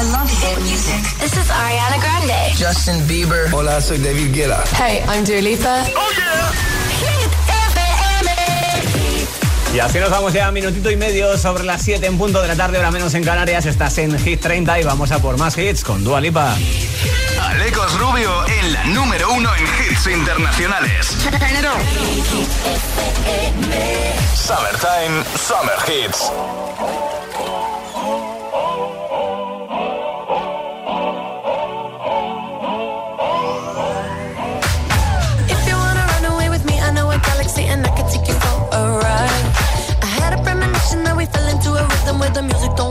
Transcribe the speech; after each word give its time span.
I 0.00 0.02
love 0.04 0.30
hit 0.30 0.58
music. 0.62 1.02
This 1.20 1.36
is 1.36 1.50
Ariana 1.50 2.00
Grande. 2.00 2.54
Justin 2.56 3.06
Bieber. 3.06 3.52
Hola, 3.52 3.82
soy 3.82 3.98
David 3.98 4.32
Guetta. 4.32 4.64
Hey, 4.72 5.04
I'm 5.06 5.26
Dua 5.26 5.42
Lipa. 5.42 5.84
Oh 5.94 6.10
yeah. 6.16 6.50
Hit 7.02 7.30
Y 9.74 9.78
así 9.78 9.98
nos 9.98 10.08
vamos 10.08 10.32
ya 10.32 10.46
a 10.46 10.52
minutito 10.52 10.90
y 10.90 10.96
medio 10.96 11.36
sobre 11.36 11.64
las 11.64 11.82
7 11.82 12.06
en 12.06 12.16
punto 12.16 12.40
de 12.40 12.48
la 12.48 12.56
tarde, 12.56 12.78
hora 12.78 12.90
menos 12.90 13.12
en 13.12 13.22
Canarias. 13.22 13.66
Estás 13.66 13.98
en 13.98 14.18
Hit 14.18 14.40
30 14.40 14.80
y 14.80 14.84
vamos 14.84 15.12
a 15.12 15.18
por 15.18 15.36
más 15.36 15.58
hits 15.58 15.84
con 15.84 16.02
Dua 16.02 16.18
Lipa. 16.18 16.56
Alecos 17.38 17.92
Rubio 17.98 18.46
en 18.46 18.72
la 18.72 18.84
número 18.84 19.30
uno 19.34 19.50
en 19.54 19.64
hits 19.64 20.06
internacionales. 20.06 21.08
Summertime, 24.34 25.22
Summer 25.36 25.76
Hits. 25.86 27.09
The 42.34 42.42
music 42.42 42.76
don't 42.76 42.89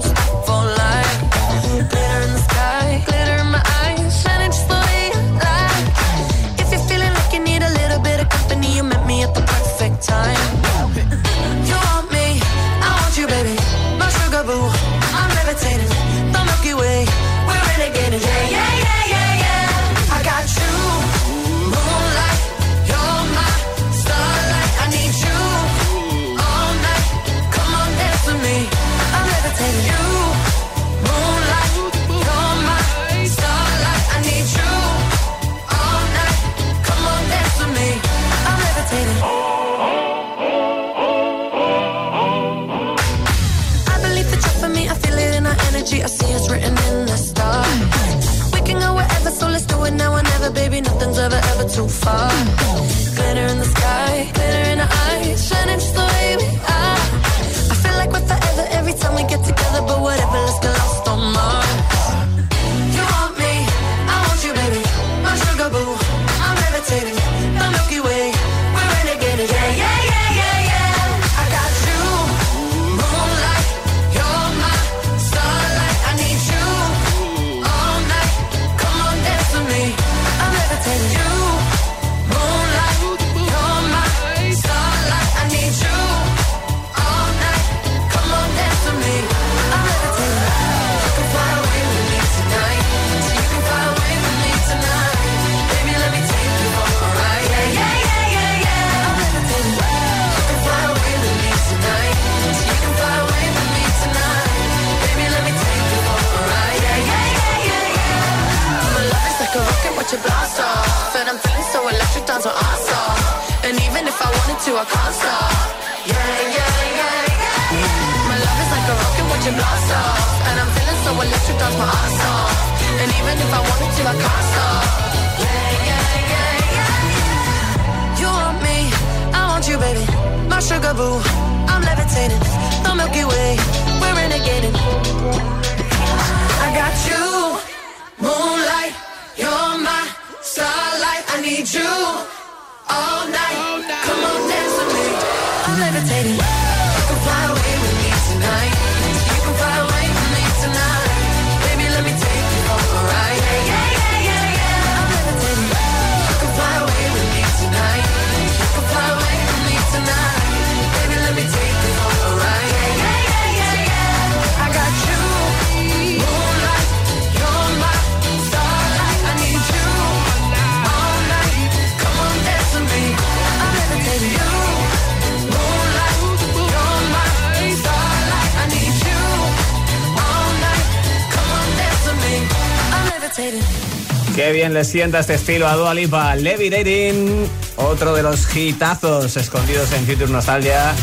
Qué 184.39 184.53
bien 184.53 184.73
le 184.73 184.85
sienta 184.85 185.19
este 185.19 185.33
estilo 185.33 185.67
a 185.67 185.75
Dua 185.75 185.93
Lipa. 185.93 186.33
Levitating, 186.33 187.45
otro 187.75 188.15
de 188.15 188.23
los 188.23 188.55
hitazos 188.55 189.35
escondidos 189.35 189.91
en 189.91 190.05
Future 190.05 190.31
Nostalgia 190.31 190.95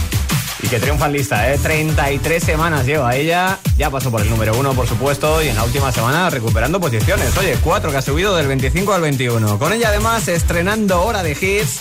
y 0.63 0.69
que 0.69 0.81
triunfa 0.81 1.05
en 1.05 1.13
lista, 1.13 1.53
¿eh? 1.53 1.59
33 1.59 2.43
semanas 2.43 2.87
lleva 2.87 3.15
ella, 3.15 3.59
ya 3.77 3.91
pasó 3.91 4.11
por 4.11 4.23
el 4.23 4.31
número 4.31 4.57
uno, 4.57 4.73
por 4.73 4.87
supuesto, 4.87 5.43
y 5.43 5.49
en 5.49 5.57
la 5.57 5.65
última 5.65 5.93
semana 5.93 6.31
recuperando 6.31 6.81
posiciones. 6.81 7.37
Oye, 7.37 7.59
cuatro 7.63 7.91
que 7.91 7.99
ha 7.99 8.03
subido 8.03 8.35
del 8.35 8.47
25 8.47 8.95
al 8.95 9.03
21. 9.03 9.59
Con 9.59 9.75
ella 9.75 9.89
además 9.89 10.29
estrenando 10.29 11.03
Hora 11.03 11.23
de 11.23 11.33
Hits, 11.33 11.81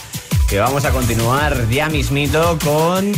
que 0.49 0.59
vamos 0.59 0.83
a 0.83 0.91
continuar 0.91 1.69
ya 1.69 1.87
mismito 1.87 2.59
con 2.65 3.13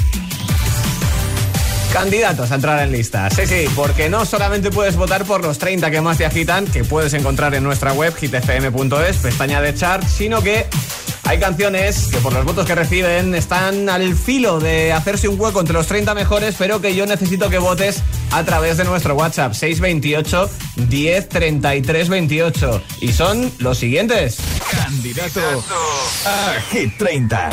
candidatos 1.94 2.52
a 2.52 2.56
entrar 2.56 2.81
en 2.84 2.92
lista. 2.92 3.30
Sí, 3.30 3.46
sí, 3.46 3.66
porque 3.75 4.09
no 4.09 4.25
solamente 4.25 4.72
puedes 4.72 4.96
votar 4.96 5.25
por 5.25 5.44
los 5.44 5.58
30 5.58 5.90
que 5.92 6.02
más 6.02 6.18
te 6.18 6.25
agitan, 6.25 6.66
que 6.66 6.84
puedes 6.84 7.13
encontrar 7.13 7.56
en 7.56 7.63
nuestra 7.63 7.94
web 7.94 8.13
hitfm.es, 8.16 9.18
pestaña 9.18 9.62
de 9.62 9.74
chart, 9.74 10.04
sino 10.07 10.42
que 10.42 10.66
hay 11.28 11.39
canciones 11.39 12.07
que 12.07 12.19
por 12.19 12.31
los 12.31 12.45
votos 12.45 12.66
que 12.66 12.74
reciben 12.74 13.36
están 13.36 13.89
al 13.89 14.16
filo 14.16 14.60
de 14.60 14.94
hacerse 14.94 15.28
un 15.28 15.38
hueco 15.38 15.60
entre 15.60 15.74
los 15.74 15.86
30 15.86 16.13
mejores, 16.13 16.56
pero 16.57 16.80
que 16.80 16.95
yo 16.95 17.06
necesito 17.06 17.50
que 17.50 17.57
votes 17.57 18.01
a 18.31 18.44
través 18.44 18.78
de 18.78 18.86
nuestro 18.86 19.13
WhatsApp 19.16 19.54
628 19.54 20.50
10 20.88 21.30
33 21.30 22.10
28. 22.10 22.81
Y 23.01 23.12
son 23.12 23.51
los 23.60 23.78
siguientes. 23.78 24.38
Candidato 24.72 25.63
a 26.25 26.62
Hit 26.72 26.98
30. 26.98 27.50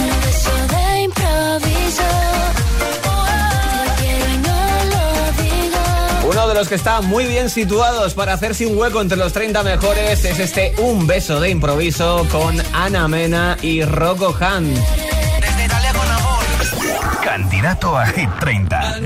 De 6.54 6.60
los 6.60 6.68
que 6.68 6.76
está 6.76 7.00
muy 7.00 7.26
bien 7.26 7.50
situados 7.50 8.14
para 8.14 8.34
hacerse 8.34 8.64
un 8.64 8.78
hueco 8.78 9.00
entre 9.00 9.16
los 9.16 9.32
30 9.32 9.64
mejores 9.64 10.24
es 10.24 10.38
este 10.38 10.72
Un 10.78 11.04
beso 11.04 11.40
de 11.40 11.50
improviso 11.50 12.24
con 12.30 12.56
Ana 12.72 13.08
Mena 13.08 13.56
y 13.60 13.82
Rocco 13.82 14.36
Han. 14.40 14.72
Desde 14.72 15.64
Italia 15.64 15.92
con 15.92 16.08
amor. 16.08 17.24
Candidato 17.24 17.98
a 17.98 18.06
Hit 18.06 18.30
30. 18.38 19.00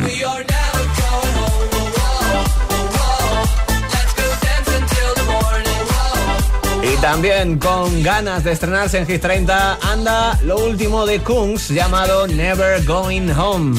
También 7.01 7.59
con 7.59 8.03
ganas 8.03 8.45
de 8.45 8.53
estrenarse 8.53 8.99
en 8.99 9.07
Hit 9.07 9.23
30 9.23 9.79
anda 9.81 10.39
lo 10.43 10.59
último 10.59 11.07
de 11.07 11.21
Kungs 11.21 11.69
llamado 11.69 12.27
Never 12.27 12.85
Going 12.85 13.31
Home. 13.31 13.79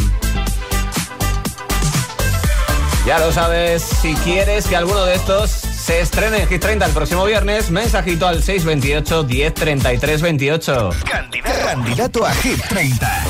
Ya 3.09 3.17
lo 3.17 3.31
sabes, 3.31 3.81
si 3.81 4.13
quieres 4.13 4.67
que 4.67 4.75
alguno 4.75 5.03
de 5.03 5.15
estos 5.15 5.49
se 5.49 5.99
estrene 5.99 6.43
en 6.43 6.47
Hit 6.47 6.61
30 6.61 6.85
el 6.85 6.91
próximo 6.91 7.25
viernes, 7.25 7.71
mensajito 7.71 8.27
al 8.27 8.43
628 8.43 9.23
1033 9.23 10.21
28. 10.21 10.89
Candidato, 11.09 11.65
candidato 11.65 12.25
a 12.27 12.31
Hit 12.35 12.61
30. 12.69 13.23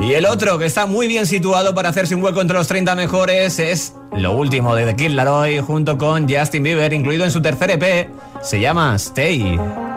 Y 0.00 0.14
el 0.14 0.26
otro 0.26 0.58
que 0.58 0.66
está 0.66 0.86
muy 0.86 1.06
bien 1.06 1.28
situado 1.28 1.76
para 1.76 1.90
hacerse 1.90 2.16
un 2.16 2.24
hueco 2.24 2.40
entre 2.40 2.56
los 2.56 2.66
30 2.66 2.96
mejores 2.96 3.60
es 3.60 3.94
lo 4.16 4.32
último 4.32 4.74
de 4.74 4.84
The 4.86 4.96
Kid 4.96 5.10
Laroi 5.10 5.60
junto 5.60 5.96
con 5.96 6.28
Justin 6.28 6.64
Bieber, 6.64 6.92
incluido 6.92 7.24
en 7.24 7.30
su 7.30 7.40
tercer 7.40 7.70
EP, 7.70 8.10
se 8.42 8.58
llama 8.58 8.96
Stay. 8.96 9.60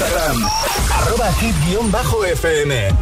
Instagram. 0.00 0.36
Arroba 0.96 1.28
hit-fm. 1.40 2.96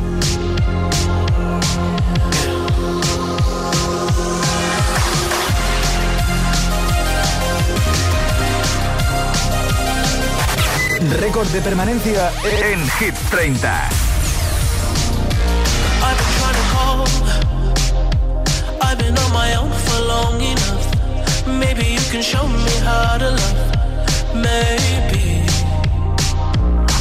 Récord 11.20 11.46
de 11.52 11.60
permanencia 11.60 12.32
en 12.42 12.80
Hit 12.98 13.14
30. 13.30 13.88
I've 16.02 16.16
been 16.16 16.26
trying 16.38 16.54
to 16.54 16.64
call. 16.72 17.06
I've 18.82 18.98
been 18.98 19.16
on 19.16 19.32
my 19.32 19.54
own 19.54 19.70
for 19.70 20.00
long 20.02 20.40
enough. 20.40 21.46
Maybe 21.46 21.84
you 21.84 22.00
can 22.10 22.22
show 22.22 22.46
me 22.48 22.70
how 22.82 23.18
to 23.18 23.30
love. 23.30 23.76
Maybe 24.34 25.47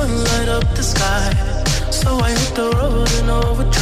can 0.00 0.08
see 0.08 0.16
the 0.16 0.24
sun 0.24 0.24
light 0.24 0.48
up 0.48 0.74
the 0.74 0.82
sky. 0.82 1.32
So 1.90 2.18
I 2.18 2.30
hit 2.30 2.54
the 2.54 2.70
road 2.76 3.10
in 3.20 3.28
overdrive, 3.28 3.79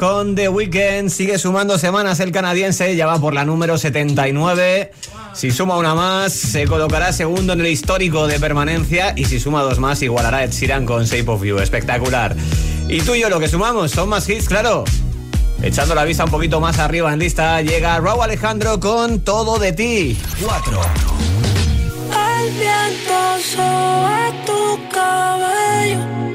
con 0.00 0.34
The 0.34 0.48
Weeknd. 0.48 1.10
Sigue 1.10 1.38
sumando 1.38 1.78
semanas 1.78 2.20
el 2.20 2.32
canadiense, 2.32 2.96
ya 2.96 3.04
va 3.04 3.20
por 3.20 3.34
la 3.34 3.44
número 3.44 3.76
79. 3.76 4.92
Si 5.34 5.50
suma 5.50 5.76
una 5.76 5.94
más, 5.94 6.32
se 6.32 6.66
colocará 6.66 7.12
segundo 7.12 7.52
en 7.52 7.60
el 7.60 7.66
histórico 7.66 8.26
de 8.26 8.40
permanencia. 8.40 9.12
Y 9.14 9.26
si 9.26 9.38
suma 9.38 9.62
dos 9.62 9.78
más, 9.78 10.00
igualará 10.00 10.42
Ed 10.42 10.52
Sheeran 10.52 10.86
con 10.86 11.04
Shape 11.04 11.30
of 11.30 11.44
You. 11.44 11.58
Espectacular. 11.58 12.34
Y 12.88 13.02
tú 13.02 13.14
y 13.14 13.20
yo 13.20 13.28
lo 13.28 13.38
que 13.38 13.48
sumamos 13.48 13.90
son 13.90 14.08
más 14.08 14.26
hits, 14.26 14.48
claro. 14.48 14.84
Echando 15.62 15.94
la 15.94 16.04
vista 16.04 16.24
un 16.24 16.30
poquito 16.30 16.62
más 16.62 16.78
arriba 16.78 17.12
en 17.12 17.18
lista, 17.18 17.60
llega 17.60 18.00
Raúl 18.00 18.22
Alejandro 18.22 18.80
con 18.80 19.20
Todo 19.20 19.58
de 19.58 19.74
ti. 19.74 20.18
4. 20.42 20.80
El 22.08 22.52
viento 22.54 23.38
sobre 23.54 24.32
tu 24.46 24.94
cabello. 24.94 26.29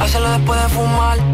Hacerlo 0.00 0.30
después 0.30 0.62
de 0.62 0.68
fumar. 0.68 1.33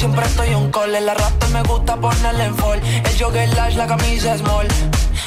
Siempre 0.00 0.24
estoy 0.24 0.54
un 0.54 0.70
call. 0.70 0.94
En 0.94 1.04
la 1.04 1.14
rap 1.14 1.44
me 1.52 1.62
gusta 1.62 1.94
ponerle 1.96 2.44
en 2.44 2.54
fall. 2.56 2.80
El 3.04 3.18
jogger 3.18 3.48
large, 3.54 3.76
la 3.76 3.86
camisa 3.86 4.38
small. 4.38 4.66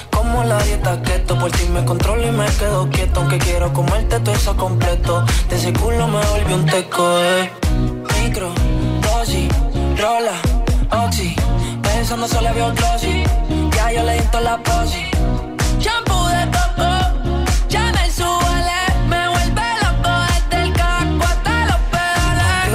Como 0.10 0.44
la 0.44 0.58
dieta 0.64 1.00
keto, 1.04 1.38
por 1.38 1.52
ti 1.52 1.66
me 1.70 1.86
controlo 1.86 2.26
y 2.28 2.32
me 2.32 2.46
quedo 2.60 2.90
quieto. 2.90 3.20
Aunque 3.20 3.38
quiero 3.38 3.72
comerte 3.72 4.20
todo 4.20 4.34
eso 4.34 4.58
completo. 4.58 5.24
De 5.50 5.56
ese 5.58 5.72
culo 5.74 6.08
me 6.08 6.26
volvió 6.26 6.56
un 6.56 6.66
teco, 6.66 7.04
eh. 7.20 7.52
Micro, 8.16 8.50
dosis, 9.02 9.50
rola, 10.02 10.38
oxi. 11.06 11.36
Pensando 11.84 12.28
solo 12.28 12.50
había 12.50 12.66
un 12.66 12.76
glossy. 12.76 13.24
Ya 13.76 13.92
yo 13.92 14.04
le 14.04 14.14
di 14.14 14.28
la 14.42 14.58
posi. 14.58 15.13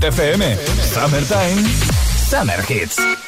Hit 0.00 0.12
FM. 0.12 0.40
Summertime. 0.94 1.64
Summer 2.28 2.62
Hits. 2.62 3.27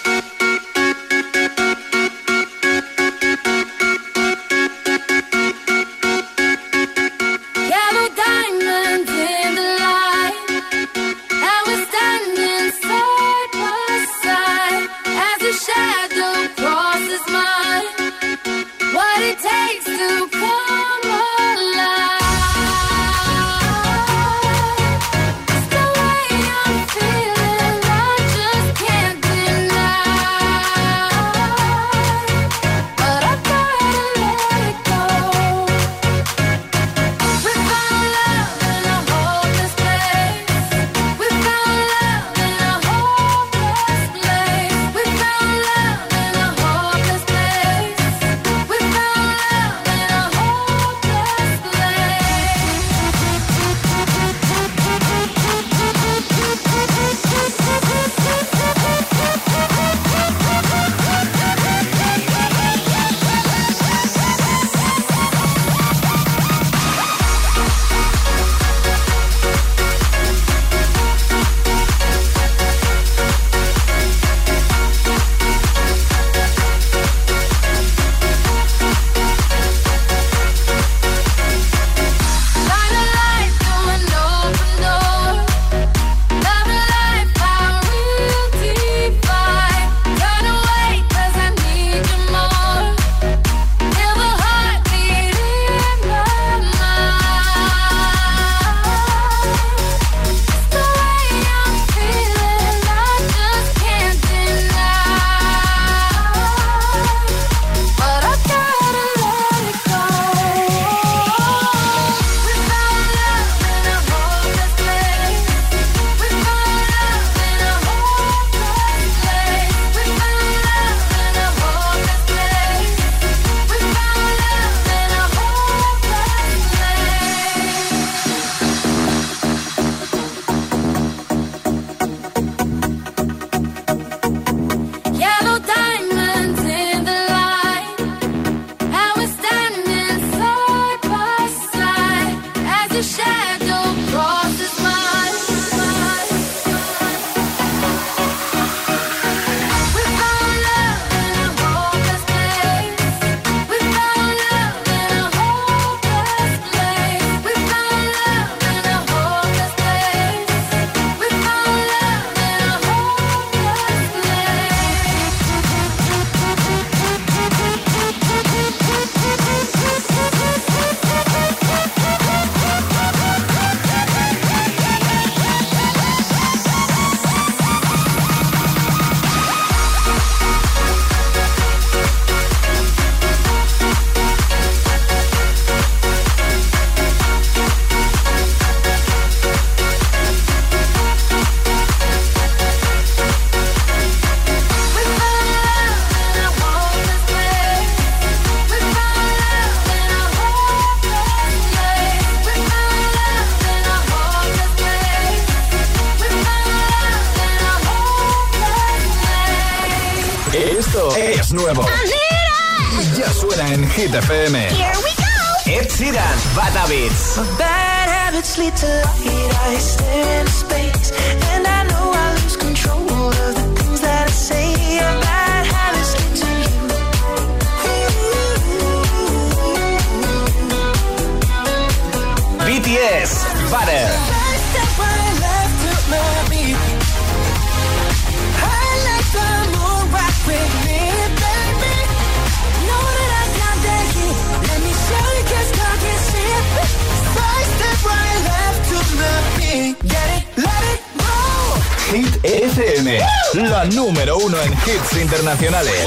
La 253.53 253.85
número 253.85 254.39
uno 254.39 254.57
en 254.63 254.73
hits 254.73 255.21
internacionales. 255.21 256.07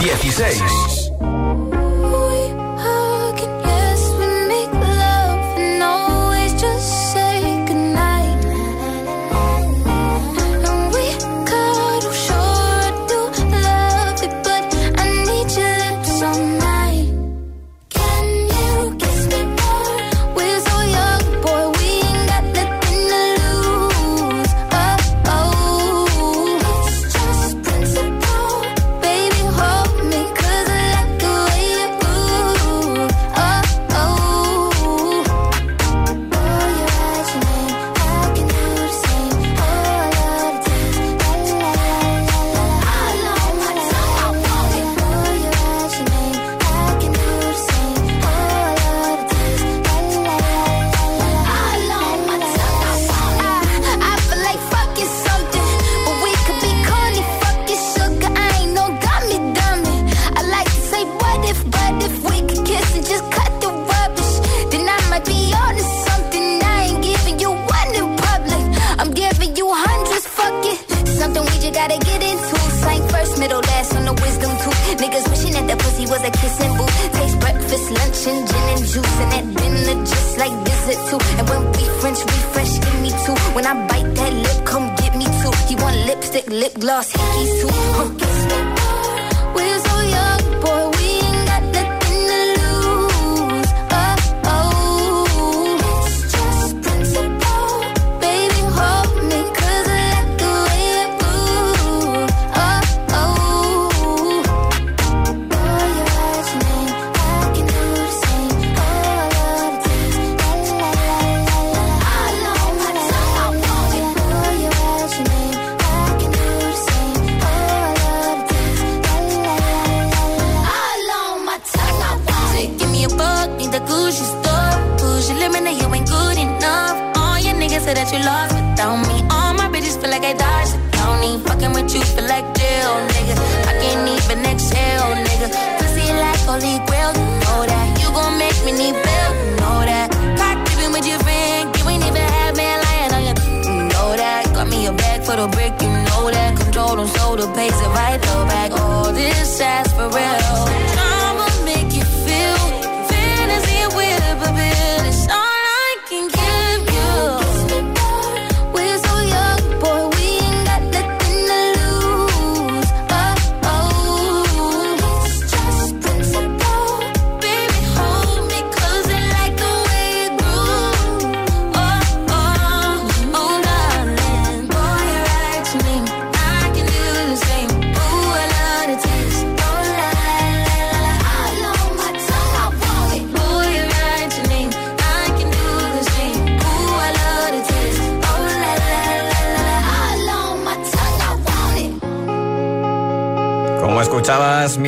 Dieciséis. 0.00 0.95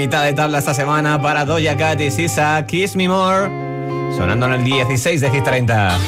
de 0.09 0.33
tabla 0.33 0.59
esta 0.59 0.73
semana 0.73 1.21
para 1.21 1.45
Doja 1.45 1.77
Cat 1.77 2.01
y 2.01 2.11
Sisa 2.11 2.65
Kiss 2.67 2.97
Me 2.97 3.09
More, 3.09 3.47
sonando 4.17 4.47
en 4.47 4.53
el 4.53 4.65
16 4.65 5.21
de 5.21 5.31
Hit 5.31 5.45
30. 5.45 5.99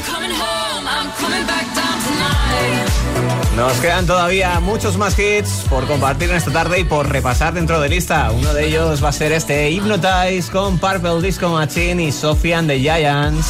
Nos 3.56 3.72
quedan 3.74 4.06
todavía 4.06 4.58
muchos 4.60 4.96
más 4.96 5.18
hits 5.18 5.66
por 5.68 5.86
compartir 5.86 6.30
en 6.30 6.36
esta 6.36 6.50
tarde 6.50 6.80
y 6.80 6.84
por 6.84 7.10
repasar 7.10 7.52
dentro 7.52 7.78
de 7.78 7.90
lista. 7.90 8.30
Uno 8.30 8.54
de 8.54 8.68
ellos 8.68 9.04
va 9.04 9.10
a 9.10 9.12
ser 9.12 9.32
este 9.32 9.70
Hypnotize 9.70 10.50
con 10.50 10.78
Purple 10.78 11.20
Disco 11.20 11.50
Machine 11.50 12.02
y 12.04 12.10
Sophie 12.10 12.54
and 12.54 12.70
the 12.70 12.80
Giants. 12.80 13.46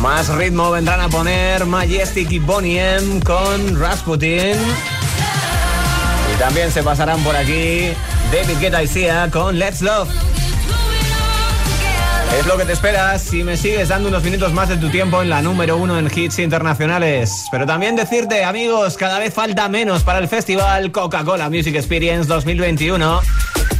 Más 0.00 0.28
ritmo 0.28 0.70
vendrán 0.70 1.00
a 1.00 1.08
poner 1.08 1.64
Majestic 1.64 2.30
y 2.32 2.38
Bonnie 2.38 2.96
M 2.96 3.20
con 3.24 3.80
Rasputin. 3.80 4.56
Y 6.34 6.38
también 6.38 6.70
se 6.70 6.82
pasarán 6.82 7.24
por 7.24 7.34
aquí 7.34 7.92
David 8.32 8.58
Guetta 8.60 8.82
y 8.82 8.88
Sia 8.88 9.30
con 9.30 9.58
Let's 9.58 9.82
Love. 9.82 10.08
Es 12.38 12.46
lo 12.46 12.58
que 12.58 12.64
te 12.64 12.72
esperas 12.72 13.22
si 13.22 13.44
me 13.44 13.56
sigues 13.56 13.88
dando 13.88 14.08
unos 14.08 14.22
minutos 14.22 14.52
más 14.52 14.68
de 14.68 14.76
tu 14.76 14.90
tiempo 14.90 15.22
en 15.22 15.30
la 15.30 15.40
número 15.40 15.76
uno 15.76 15.98
en 15.98 16.10
hits 16.14 16.38
internacionales. 16.40 17.46
Pero 17.50 17.66
también 17.66 17.96
decirte, 17.96 18.44
amigos, 18.44 18.96
cada 18.96 19.18
vez 19.18 19.32
falta 19.32 19.68
menos 19.68 20.02
para 20.02 20.18
el 20.18 20.28
festival 20.28 20.90
Coca-Cola 20.92 21.48
Music 21.48 21.76
Experience 21.76 22.28
2021. 22.28 23.22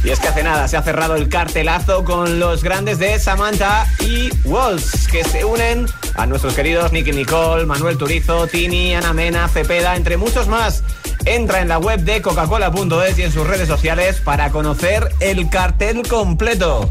Y 0.03 0.09
es 0.09 0.19
que 0.19 0.29
hace 0.29 0.43
nada 0.43 0.67
se 0.67 0.77
ha 0.77 0.81
cerrado 0.81 1.15
el 1.15 1.27
cartelazo 1.27 2.03
con 2.03 2.39
los 2.39 2.63
grandes 2.63 2.97
de 2.99 3.19
Samantha 3.19 3.85
y 3.99 4.29
Walls, 4.45 5.07
que 5.07 5.23
se 5.23 5.43
unen 5.43 5.85
a 6.15 6.25
nuestros 6.25 6.53
queridos 6.53 6.91
Nicky 6.91 7.11
Nicole, 7.11 7.65
Manuel 7.65 7.97
Turizo, 7.97 8.47
Tini, 8.47 8.95
Ana 8.95 9.13
Mena, 9.13 9.47
Cepeda, 9.49 9.95
entre 9.95 10.17
muchos 10.17 10.47
más. 10.47 10.83
Entra 11.27 11.59
en 11.59 11.67
la 11.67 11.77
web 11.77 11.99
de 11.99 12.21
coca-cola.es 12.21 13.19
y 13.19 13.23
en 13.23 13.33
sus 13.33 13.45
redes 13.45 13.67
sociales 13.67 14.21
para 14.23 14.49
conocer 14.49 15.09
el 15.19 15.49
cartel 15.49 16.07
completo. 16.07 16.89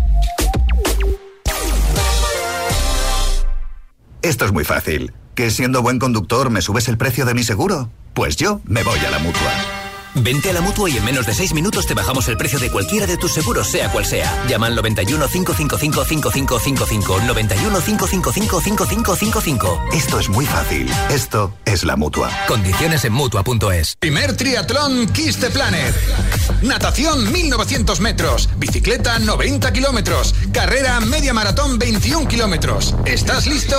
Esto 4.21 4.45
es 4.45 4.53
muy 4.53 4.65
fácil. 4.65 5.15
¿Que 5.35 5.51
siendo 5.51 5.81
buen 5.81 5.99
conductor 5.99 6.51
me 6.51 6.61
subes 6.61 6.89
el 6.89 6.99
precio 6.99 7.25
de 7.25 7.33
mi 7.33 7.45
seguro? 7.45 7.91
Pues 8.13 8.37
yo 8.37 8.61
me 8.65 8.83
voy 8.83 8.99
a 8.99 9.11
la 9.11 9.19
mutua. 9.21 9.86
Vente 10.17 10.51
a 10.51 10.53
la 10.55 10.61
mutua 10.63 10.89
y 10.89 10.97
en 10.97 11.05
menos 11.05 11.27
de 11.27 11.35
6 11.35 11.53
minutos 11.53 11.87
te 11.87 11.95
bajamos 11.95 12.27
el 12.29 12.37
precio 12.39 12.59
de 12.59 12.71
cualquiera 12.71 13.07
de 13.07 13.19
tus 13.19 13.33
seguros, 13.33 13.69
sea 13.69 13.91
cual 13.91 14.07
sea. 14.07 14.33
Llama 14.49 14.67
al 14.69 14.75
91 14.75 15.29
555 15.29 16.05
5555. 16.05 17.21
91 17.27 17.81
555 17.81 18.61
5555. 18.61 19.85
Esto 19.93 20.19
es 20.19 20.29
muy 20.31 20.47
fácil. 20.47 20.91
Esto 21.11 21.53
es 21.67 21.85
la 21.85 21.97
mutua. 21.97 22.31
Condiciones 22.49 23.05
en 23.05 23.13
mutua.es. 23.13 23.97
Primer 24.01 24.37
triatlón 24.37 25.07
Kiss 25.09 25.37
the 25.37 25.51
Planet. 25.51 25.95
Natación 26.63 27.31
1900 27.31 28.01
metros. 28.01 28.49
Bicicleta 28.57 29.19
90 29.19 29.73
kilómetros. 29.73 30.35
Carrera 30.53 30.99
media 31.01 31.35
maratón 31.35 31.79
21 31.79 32.27
kilómetros. 32.27 32.95
¿Estás 33.05 33.47
listo? 33.47 33.77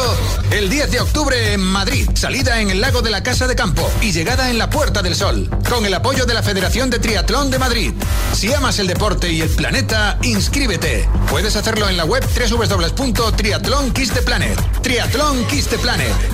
El 0.52 0.70
10 0.70 0.92
de 0.92 1.00
octubre 1.00 1.54
en 1.54 1.62
Madrid. 1.62 2.08
Salida 2.14 2.62
en 2.62 2.70
el 2.70 2.82
lago 2.82 3.02
de 3.02 3.10
la 3.10 3.24
Casa 3.24 3.48
de 3.48 3.56
Campo 3.56 3.90
y 4.02 4.12
llegada 4.12 4.52
en 4.52 4.60
la 4.60 4.70
Puerta 4.70 5.02
del 5.02 5.16
Sol. 5.16 5.50
Con 5.68 5.86
el 5.86 5.94
apoyo 5.96 6.27
de 6.28 6.34
la 6.34 6.44
Federación 6.44 6.90
de 6.90 7.00
Triatlón 7.00 7.50
de 7.50 7.58
Madrid. 7.58 7.94
Si 8.34 8.54
amas 8.54 8.78
el 8.80 8.88
deporte 8.88 9.32
y 9.32 9.42
el 9.42 9.50
planeta, 9.50 10.20
inscríbete. 10.22 11.10
Puedes 11.30 11.56
hacerlo 11.56 11.90
en 11.90 11.98
la 11.98 12.06
web 12.06 12.24
www.triatlón 12.24 13.92
Kiss 13.94 14.12
the 14.12 14.22
Planet. 14.22 14.82
Triatlón. 14.82 15.46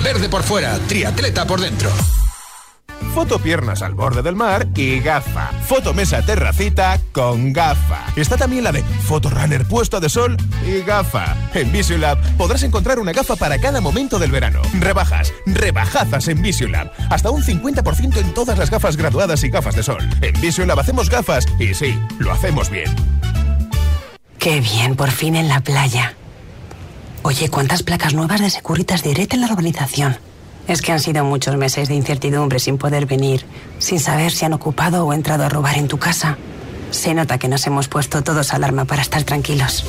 Verde 0.04 0.30
por 0.30 0.44
fuera, 0.44 0.78
triatleta 0.88 1.46
por 1.46 1.62
dentro. 1.62 1.92
Foto 3.14 3.40
piernas 3.40 3.82
al 3.82 3.94
borde 3.94 4.22
del 4.22 4.36
mar 4.36 4.68
y 4.76 5.00
gafa. 5.00 5.52
Foto 5.68 5.94
mesa 5.94 6.22
terracita 6.22 7.00
con 7.12 7.54
gafa. 7.54 8.06
Está 8.16 8.38
también 8.38 8.64
la 8.64 8.72
de 8.72 8.84
Foto 8.84 9.30
runner 9.30 9.66
puesto 9.66 10.00
de 10.00 10.10
sol 10.10 10.38
y 10.66 10.82
gafa. 10.82 11.36
En 11.54 11.72
Visiolab 11.72 12.18
podrás 12.38 12.64
encontrar 12.64 13.00
una 13.00 13.12
gafa 13.12 13.36
para 13.36 13.60
cada 13.60 13.82
momento 13.82 14.20
del 14.20 14.32
verano. 14.32 14.62
Rebajas, 14.80 15.34
rebajazas 15.46 16.28
en 16.28 16.42
Visiolab. 16.42 16.92
Hasta 17.10 17.30
un 17.30 17.44
50% 17.44 18.18
en 18.18 18.34
todas 18.34 18.58
las 18.58 18.70
gafas 18.70 18.98
graduadas 18.98 19.44
y 19.44 19.50
gafas 19.50 19.76
de 19.76 19.84
sol. 19.84 20.10
En 20.22 20.40
Visiolab 20.42 20.80
hacemos 20.80 21.10
gafas 21.10 21.46
y 21.60 21.74
sí, 21.74 22.00
lo 22.20 22.32
hacemos 22.32 22.70
bien. 22.70 22.94
Qué 24.40 24.60
bien, 24.60 24.96
por 24.96 25.12
fin 25.12 25.36
en 25.36 25.48
la 25.48 25.62
playa. 25.62 26.16
Oye, 27.22 27.50
¿cuántas 27.50 27.84
placas 27.84 28.14
nuevas 28.14 28.42
de 28.42 28.50
Securitas 28.50 29.02
Direct 29.02 29.34
en 29.34 29.42
la 29.42 29.48
urbanización? 29.48 30.18
Es 30.68 30.82
que 30.82 30.92
han 30.92 31.00
sido 31.00 31.24
muchos 31.24 31.58
meses 31.58 31.90
de 31.90 31.96
incertidumbre 31.96 32.60
sin 32.60 32.78
poder 32.78 33.06
venir, 33.06 33.46
sin 33.80 34.00
saber 34.00 34.32
si 34.32 34.46
han 34.46 34.54
ocupado 34.54 35.06
o 35.06 35.14
entrado 35.14 35.44
a 35.44 35.50
robar 35.50 35.78
en 35.78 35.88
tu 35.88 35.98
casa. 35.98 36.38
Se 36.92 37.14
nota 37.14 37.38
que 37.38 37.48
nos 37.48 37.66
hemos 37.68 37.88
puesto 37.88 38.24
todos 38.24 38.54
alarma 38.54 38.86
para 38.86 39.02
estar 39.02 39.24
tranquilos. 39.24 39.84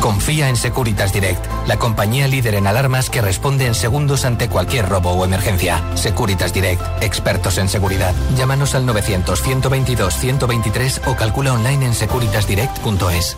Confía 0.00 0.48
en 0.48 0.56
Securitas 0.56 1.12
Direct, 1.12 1.44
la 1.66 1.76
compañía 1.76 2.26
líder 2.26 2.54
en 2.54 2.66
alarmas 2.66 3.10
que 3.10 3.20
responde 3.20 3.66
en 3.66 3.74
segundos 3.74 4.24
ante 4.24 4.48
cualquier 4.48 4.88
robo 4.88 5.10
o 5.10 5.26
emergencia. 5.26 5.82
Securitas 5.94 6.54
Direct, 6.54 6.80
expertos 7.02 7.58
en 7.58 7.68
seguridad. 7.68 8.14
Llámanos 8.36 8.74
al 8.74 8.86
900-122-123 8.86 11.02
o 11.06 11.16
calcula 11.16 11.52
online 11.52 11.84
en 11.84 11.92
securitasdirect.es. 11.94 13.36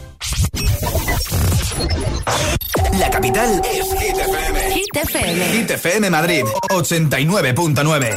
La 2.98 3.10
capital 3.10 3.62
es 3.64 3.92
Hit 4.00 4.16
FM. 4.16 4.70
Hit 4.72 4.96
FM. 4.96 5.44
Hit 5.46 5.70
FM 5.70 6.10
Madrid, 6.10 6.44
89.9. 6.70 8.14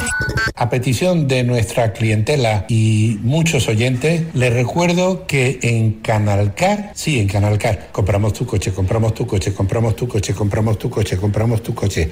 A 0.55 0.69
petición 0.69 1.27
de 1.27 1.43
nuestra 1.43 1.93
clientela 1.93 2.65
y 2.67 3.19
muchos 3.21 3.67
oyentes, 3.67 4.23
les 4.33 4.53
recuerdo 4.53 5.25
que 5.27 5.59
en 5.61 5.93
Canalcar, 6.01 6.91
sí, 6.93 7.19
en 7.19 7.27
Canalcar, 7.27 7.89
compramos 7.91 8.33
tu 8.33 8.45
coche, 8.45 8.71
compramos 8.71 9.13
tu 9.13 9.25
coche, 9.25 9.53
compramos 9.53 9.95
tu 9.95 10.07
coche, 10.07 10.33
compramos 10.33 10.77
tu 10.77 10.89
coche, 10.89 11.17
compramos 11.17 11.63
tu 11.63 11.73
coche, 11.73 12.11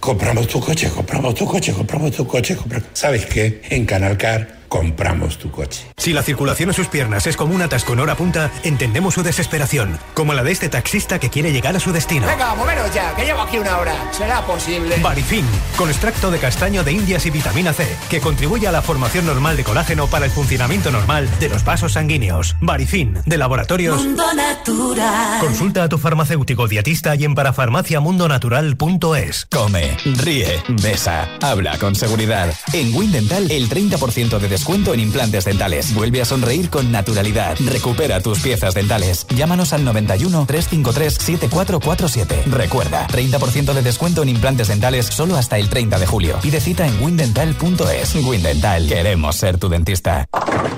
compramos 0.00 0.46
tu 0.46 0.60
coche, 0.60 0.88
compramos 0.90 1.34
tu 1.34 1.46
coche, 1.46 1.72
compramos 1.72 2.14
tu 2.14 2.26
coche, 2.26 2.56
compramos... 2.56 2.88
¿Sabes 2.92 3.26
qué? 3.26 3.62
En 3.70 3.84
Canalcar 3.84 4.55
compramos 4.68 5.38
tu 5.38 5.50
coche. 5.50 5.86
Si 5.96 6.12
la 6.12 6.22
circulación 6.22 6.70
a 6.70 6.72
sus 6.72 6.88
piernas 6.88 7.26
es 7.26 7.36
como 7.36 7.54
un 7.54 7.62
atasco 7.62 7.92
en 7.92 8.00
hora 8.00 8.16
punta, 8.16 8.50
entendemos 8.62 9.14
su 9.14 9.22
desesperación, 9.22 9.98
como 10.14 10.34
la 10.34 10.42
de 10.42 10.52
este 10.52 10.68
taxista 10.68 11.18
que 11.18 11.30
quiere 11.30 11.52
llegar 11.52 11.76
a 11.76 11.80
su 11.80 11.92
destino. 11.92 12.26
Venga, 12.26 12.54
moveros 12.54 12.92
ya, 12.94 13.14
que 13.14 13.24
llevo 13.24 13.42
aquí 13.42 13.58
una 13.58 13.78
hora. 13.78 13.94
¿Será 14.12 14.42
posible? 14.42 14.96
Barifin, 15.02 15.46
con 15.76 15.88
extracto 15.88 16.30
de 16.30 16.38
castaño 16.38 16.84
de 16.84 16.92
indias 16.92 17.26
y 17.26 17.30
vitamina 17.30 17.72
C, 17.72 17.86
que 18.08 18.20
contribuye 18.20 18.66
a 18.66 18.72
la 18.72 18.82
formación 18.82 19.26
normal 19.26 19.56
de 19.56 19.64
colágeno 19.64 20.06
para 20.06 20.26
el 20.26 20.30
funcionamiento 20.30 20.90
normal 20.90 21.28
de 21.38 21.48
los 21.48 21.64
vasos 21.64 21.94
sanguíneos. 21.94 22.56
Barifin, 22.60 23.18
de 23.24 23.38
laboratorios. 23.38 24.02
Mundo 24.02 24.24
Natural. 24.34 25.40
Consulta 25.40 25.84
a 25.84 25.88
tu 25.88 25.98
farmacéutico 25.98 26.68
dietista 26.68 27.14
y 27.16 27.24
en 27.24 27.34
parafarmaciamundonatural.es. 27.34 29.46
Come, 29.50 29.96
ríe, 30.16 30.62
besa, 30.82 31.28
habla 31.40 31.78
con 31.78 31.94
seguridad. 31.94 32.52
En 32.72 32.94
Windental, 32.94 33.50
el 33.50 33.68
30% 33.68 34.38
de 34.38 34.48
descuento 34.56 34.94
en 34.94 35.00
implantes 35.00 35.44
dentales. 35.44 35.94
Vuelve 35.94 36.22
a 36.22 36.24
sonreír 36.24 36.70
con 36.70 36.90
naturalidad. 36.90 37.58
Recupera 37.66 38.22
tus 38.22 38.40
piezas 38.40 38.72
dentales. 38.72 39.26
Llámanos 39.28 39.74
al 39.74 39.84
91 39.84 40.46
353 40.46 41.12
7447. 41.12 42.44
Recuerda, 42.46 43.06
30% 43.08 43.74
de 43.74 43.82
descuento 43.82 44.22
en 44.22 44.30
implantes 44.30 44.68
dentales 44.68 45.06
solo 45.06 45.36
hasta 45.36 45.58
el 45.58 45.68
30 45.68 45.98
de 45.98 46.06
julio. 46.06 46.38
Pide 46.40 46.62
cita 46.62 46.86
en 46.86 47.02
windental.es. 47.02 48.14
Windental, 48.14 48.88
queremos 48.88 49.36
ser 49.36 49.58
tu 49.58 49.68
dentista. 49.68 50.24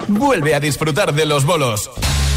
Vuelve 0.08 0.56
a 0.56 0.60
disfrutar 0.60 1.14
de 1.14 1.26
los 1.26 1.44
bolos. 1.44 1.88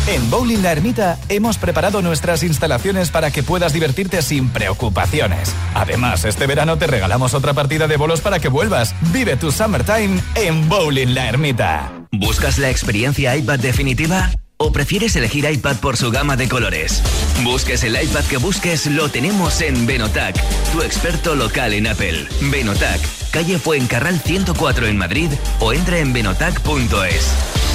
En 0.08 0.30
Bowling 0.32 0.64
La 0.64 0.72
Ermita 0.72 1.20
hemos 1.30 1.58
preparado 1.58 2.02
nuestras 2.02 2.42
instalaciones 2.42 3.12
para 3.12 3.30
que 3.30 3.44
puedas 3.44 3.72
divertirte 3.72 4.22
sin 4.22 4.50
preocupaciones. 4.50 5.54
Además, 5.76 6.26
este 6.26 6.48
verano 6.48 6.78
te 6.78 6.88
regalamos 6.88 7.36
otra 7.36 7.54
partida 7.54 7.88
de 7.88 7.98
bolos 7.98 8.20
para 8.22 8.40
que 8.40 8.48
vuelvas. 8.50 8.96
Vive 9.14 9.38
tu 9.38 9.52
summertime 9.52 10.20
en 10.36 10.68
Bowling 10.68 11.14
La 11.14 11.30
Ermita. 11.30 11.92
¿Buscas 12.12 12.58
la 12.58 12.72
experiencia 12.72 13.36
iPad 13.36 13.60
definitiva? 13.60 14.32
¿O 14.58 14.72
prefieres 14.72 15.16
elegir 15.16 15.46
iPad 15.50 15.78
por 15.78 15.98
su 15.98 16.12
gama 16.12 16.36
de 16.36 16.50
colores? 16.50 17.02
Busques 17.44 17.84
el 17.84 18.02
iPad 18.02 18.24
que 18.26 18.38
busques, 18.38 18.88
lo 18.88 19.10
tenemos 19.10 19.62
en 19.62 19.86
Benotac, 19.88 20.36
tu 20.72 20.82
experto 20.82 21.36
local 21.36 21.74
en 21.74 21.88
Apple. 21.88 22.28
Benotac, 22.42 23.00
calle 23.32 23.58
Fuencarral 23.60 24.20
104 24.20 24.88
en 24.88 24.98
Madrid 24.98 25.32
o 25.60 25.74
entra 25.74 26.00
en 26.00 26.14
benotac.es. 26.14 27.71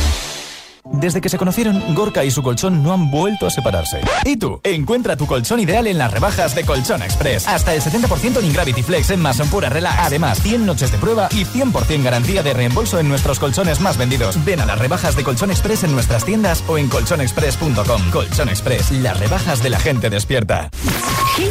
Desde 0.92 1.20
que 1.20 1.28
se 1.28 1.38
conocieron, 1.38 1.94
Gorka 1.94 2.24
y 2.24 2.30
su 2.30 2.42
colchón 2.42 2.82
no 2.82 2.92
han 2.92 3.10
vuelto 3.10 3.46
a 3.46 3.50
separarse. 3.50 4.00
¿Y 4.24 4.36
tú? 4.36 4.60
Encuentra 4.62 5.16
tu 5.16 5.26
colchón 5.26 5.60
ideal 5.60 5.86
en 5.86 5.98
las 5.98 6.12
rebajas 6.12 6.54
de 6.54 6.64
Colchón 6.64 7.02
Express. 7.02 7.46
Hasta 7.46 7.74
el 7.74 7.82
70% 7.82 8.38
en 8.38 8.44
Ingravity 8.44 8.82
Flex 8.82 9.10
en 9.10 9.20
Mason 9.20 9.48
Pura 9.48 9.68
Relax. 9.68 9.98
Además, 10.00 10.40
100 10.42 10.64
noches 10.64 10.92
de 10.92 10.98
prueba 10.98 11.28
y 11.32 11.44
100% 11.44 12.02
garantía 12.02 12.42
de 12.42 12.54
reembolso 12.54 12.98
en 12.98 13.08
nuestros 13.08 13.38
colchones 13.38 13.80
más 13.80 13.96
vendidos. 13.96 14.42
Ven 14.44 14.60
a 14.60 14.66
las 14.66 14.78
rebajas 14.78 15.16
de 15.16 15.24
Colchón 15.24 15.50
Express 15.50 15.84
en 15.84 15.92
nuestras 15.92 16.24
tiendas 16.24 16.62
o 16.68 16.78
en 16.78 16.88
colchonexpress.com. 16.88 18.10
Colchón 18.10 18.48
Express, 18.48 18.90
las 18.92 19.18
rebajas 19.18 19.62
de 19.62 19.70
la 19.70 19.78
gente 19.78 20.10
despierta. 20.10 20.70
Hit 21.36 21.50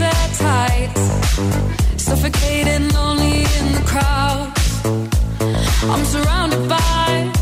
tight, 0.00 0.90
suffocating, 1.96 2.88
lonely 2.90 3.44
in 3.58 3.66
the 3.72 3.82
crowd. 3.86 4.52
I'm 5.92 6.04
surrounded 6.04 6.68
by 6.68 7.32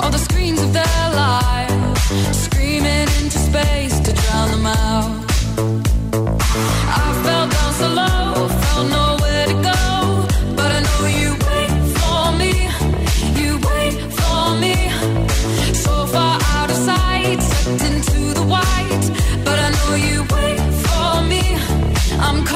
all 0.00 0.10
the 0.10 0.18
screens 0.18 0.60
of 0.60 0.72
their 0.72 1.04
lives, 1.14 2.00
screaming 2.44 3.08
into 3.20 3.38
space 3.38 4.00
to 4.00 4.12
drown 4.12 4.50
them 4.50 4.66
out. 4.66 5.24
I 7.00 7.22
fell 7.24 7.46
down 7.48 7.72
so 7.74 7.87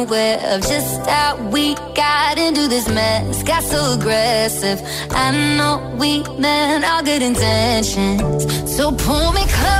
Unaware 0.00 0.38
of 0.54 0.62
just 0.62 1.06
how 1.06 1.36
we 1.50 1.74
got 1.94 2.38
into 2.38 2.68
this 2.68 2.88
mess. 2.88 3.42
Got 3.42 3.62
so 3.62 3.94
aggressive. 3.94 4.80
I 5.10 5.30
know 5.56 5.96
we 5.98 6.22
meant 6.38 6.84
all 6.84 7.02
good 7.02 7.22
intentions. 7.22 8.76
So 8.76 8.92
pull 8.92 9.32
me 9.32 9.44
closer. 9.46 9.79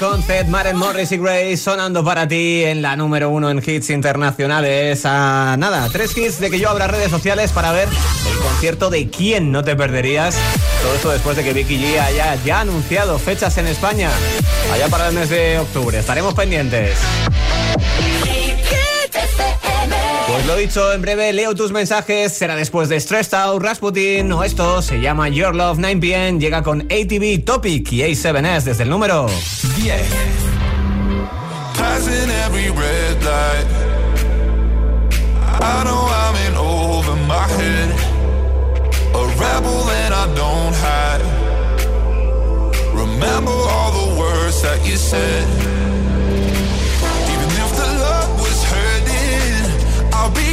con 0.00 0.22
Zed, 0.22 0.46
Maren 0.46 0.76
Morris 0.76 1.12
y 1.12 1.18
Grace 1.18 1.58
sonando 1.58 2.02
para 2.02 2.26
ti 2.26 2.64
en 2.64 2.80
la 2.80 2.96
número 2.96 3.28
uno 3.28 3.50
en 3.50 3.58
hits 3.58 3.90
internacionales. 3.90 5.02
A 5.04 5.56
nada, 5.58 5.90
tres 5.92 6.16
hits 6.16 6.40
de 6.40 6.50
que 6.50 6.58
yo 6.58 6.70
abra 6.70 6.86
redes 6.86 7.10
sociales 7.10 7.52
para 7.52 7.70
ver 7.70 7.86
el 7.86 8.38
concierto 8.38 8.88
de 8.88 9.10
quién 9.10 9.52
no 9.52 9.62
te 9.62 9.76
perderías. 9.76 10.38
Todo 10.82 10.94
esto 10.94 11.10
después 11.10 11.36
de 11.36 11.44
que 11.44 11.52
Vicky 11.52 11.76
G 11.76 12.00
haya 12.00 12.34
ya 12.42 12.60
anunciado 12.60 13.18
fechas 13.18 13.58
en 13.58 13.66
España. 13.66 14.10
Allá 14.72 14.88
para 14.88 15.08
el 15.08 15.14
mes 15.14 15.28
de 15.28 15.58
octubre. 15.58 15.98
Estaremos 15.98 16.32
pendientes. 16.32 16.96
Pues 20.40 20.48
lo 20.48 20.56
dicho, 20.56 20.90
en 20.94 21.02
breve 21.02 21.34
leo 21.34 21.54
tus 21.54 21.70
mensajes. 21.70 22.32
Será 22.32 22.56
después 22.56 22.88
de 22.88 22.98
Stressed 22.98 23.34
Out, 23.34 23.62
Rasputin 23.62 24.32
o 24.32 24.42
esto 24.42 24.80
se 24.80 24.98
llama 24.98 25.28
Your 25.28 25.54
Love 25.54 25.78
9pm. 25.78 26.40
Llega 26.40 26.62
con 26.62 26.80
ATV 26.80 27.44
Topic 27.44 27.92
y 27.92 28.00
A7S 28.00 28.62
desde 28.62 28.84
el 28.84 28.88
número 28.88 29.26
10. 29.76 30.00
Passing 31.76 32.30
every 32.46 32.70
red 32.70 33.22
light. 33.22 33.66
I 35.60 35.84
know 35.84 36.08
I'm 36.08 36.34
in 36.46 36.56
over 36.56 37.16
my 37.26 37.46
head. 37.58 37.90
A 39.12 39.26
rebel 39.36 39.84
that 39.88 40.12
I 40.14 40.26
don't 40.34 40.74
hide. 40.74 41.20
Remember 42.94 43.52
all 43.52 43.92
the 43.92 44.18
words 44.18 44.62
that 44.62 44.86
you 44.86 44.96
said. 44.96 45.79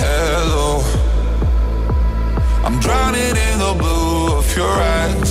hello. 0.00 0.80
I'm 2.64 2.78
drowning 2.80 3.36
in 3.48 3.58
the 3.58 3.74
blue 3.78 4.38
of 4.38 4.56
your 4.56 4.70
eyes. 4.70 5.27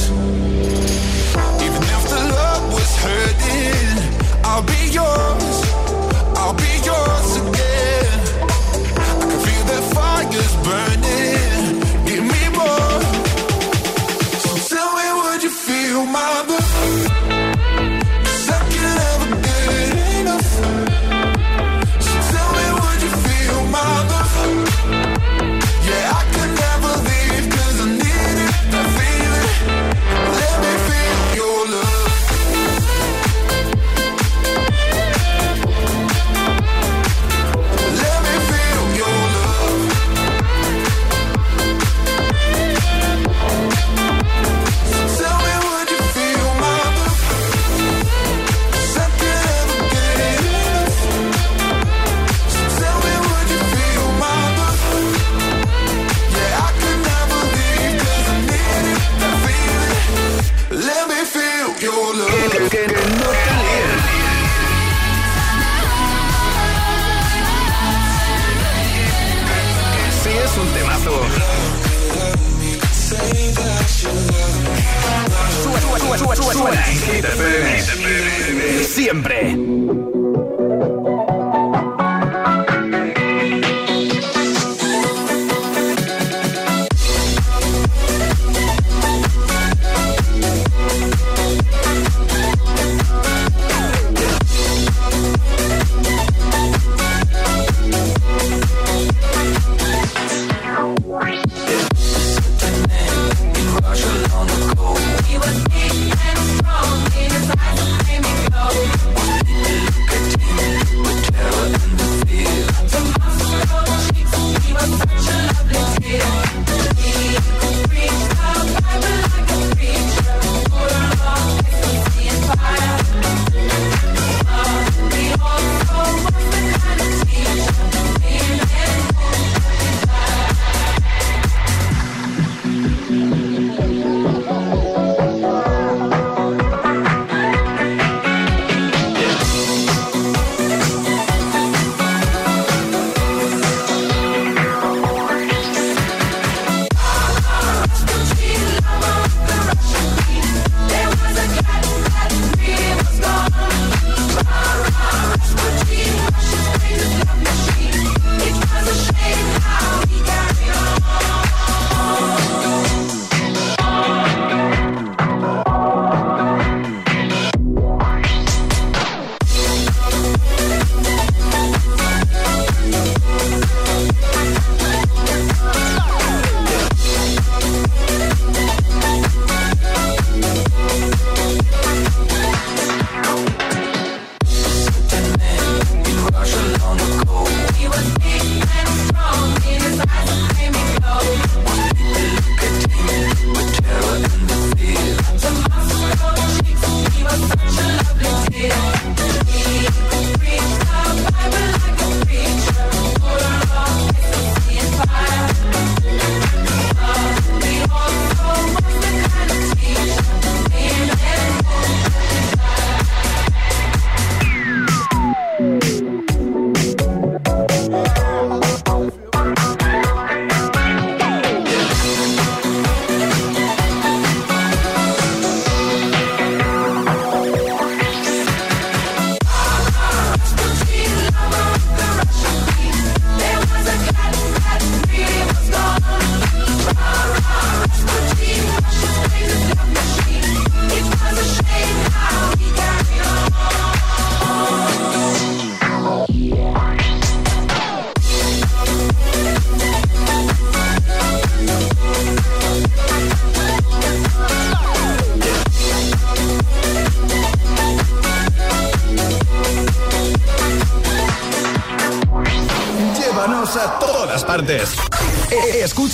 Siempre. 78.84 79.56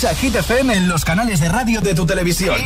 Escucha 0.04 0.20
Hit 0.20 0.36
FM 0.36 0.74
en 0.74 0.88
los 0.88 1.02
canales 1.02 1.40
de 1.40 1.48
radio 1.48 1.80
de 1.80 1.94
tu 1.94 2.04
televisión. 2.04 2.56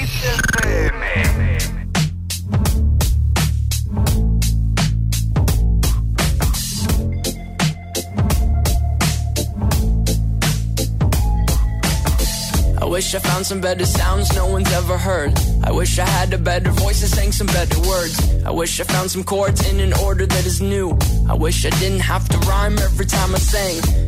I 12.81 12.85
wish 12.85 13.15
I 13.15 13.21
found 13.21 13.47
some 13.47 13.61
better 13.61 13.87
sounds 13.87 14.35
no 14.35 14.47
one's 14.47 14.73
ever 14.73 14.99
heard. 14.99 15.33
I 15.63 15.71
wish 15.71 16.01
I 16.01 16.07
had 16.07 16.35
a 16.35 16.39
better 16.39 16.73
voice 16.73 17.03
and 17.03 17.11
sang 17.11 17.31
some 17.31 17.47
better 17.47 17.79
words. 17.83 18.19
I 18.45 18.51
wish 18.51 18.81
I 18.81 18.85
found 18.85 19.13
some 19.13 19.23
chords 19.23 19.61
in 19.71 19.79
an 19.79 19.93
order 20.05 20.27
that 20.27 20.45
is 20.45 20.61
new. 20.61 20.99
I 21.29 21.35
wish 21.35 21.65
I 21.65 21.71
didn't 21.79 22.01
have 22.01 22.29
to 22.31 22.39
rhyme 22.49 22.77
every 22.79 23.07
time 23.07 23.33
I 23.33 23.39
sang. 23.39 24.08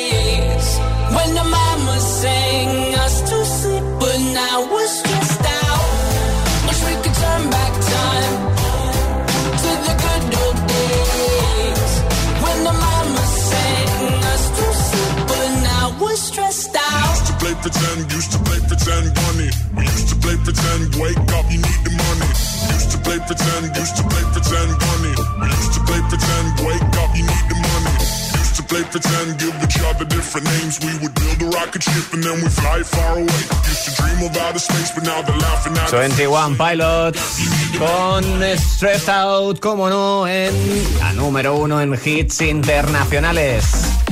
pretend, 17.81 18.11
used 18.11 18.31
to 18.31 18.39
play 18.39 18.59
pretend, 18.67 19.13
bunny. 19.13 19.49
We 19.75 19.83
used 19.83 20.09
to 20.09 20.15
play 20.21 20.37
pretend, 20.43 20.95
wake 21.01 21.17
up, 21.33 21.45
you 21.49 21.57
need 21.57 21.81
the 21.81 21.93
money. 21.97 22.29
Used 22.73 22.91
to 22.91 22.97
play 23.01 23.19
pretend, 23.25 23.75
used 23.75 23.95
to 23.97 24.03
play 24.03 24.23
pretend, 24.33 24.69
bunny. 24.77 25.13
We 25.41 25.47
used 25.49 25.73
to 25.73 25.81
play 25.81 26.01
pretend, 26.09 26.47
wake 26.61 26.95
up, 27.01 27.11
you 27.17 27.25
need 27.25 27.45
the 27.49 27.57
money. 27.57 27.93
Used 28.37 28.55
to 28.57 28.63
play 28.69 28.83
pretend, 28.85 29.39
give 29.39 29.55
each 29.65 29.79
other 29.81 30.05
different 30.05 30.45
names. 30.47 30.79
We 30.81 30.93
would 31.01 31.13
build 31.15 31.41
a 31.41 31.47
rocket 31.57 31.83
ship 31.83 32.13
and 32.13 32.23
then 32.23 32.37
we 32.41 32.49
fly 32.49 32.83
far 32.83 33.17
away. 33.17 33.41
Used 33.65 33.83
to 33.87 33.91
dream 33.97 34.19
of 34.29 34.37
outer 34.37 34.59
space, 34.59 34.91
but 34.93 35.03
now 35.03 35.21
they're 35.21 35.37
laughing 35.37 35.77
at 35.77 35.89
21 35.89 36.57
Pilots 36.57 37.41
con 37.77 38.23
Stressed 38.57 39.09
Out, 39.09 39.59
como 39.59 39.89
no, 39.89 40.27
en 40.27 40.53
la 40.99 41.13
número 41.13 41.55
uno 41.55 41.81
en 41.81 41.93
hits 41.93 42.41
internacionales. 42.41 44.10